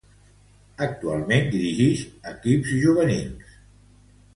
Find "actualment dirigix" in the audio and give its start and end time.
0.85-2.03